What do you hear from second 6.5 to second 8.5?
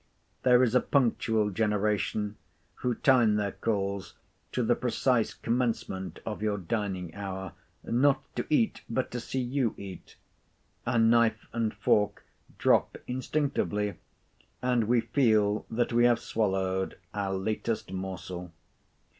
dining hour—not to